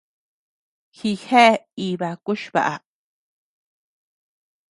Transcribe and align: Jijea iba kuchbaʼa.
Jijea 0.97 1.45
iba 1.87 2.09
kuchbaʼa. 2.23 2.75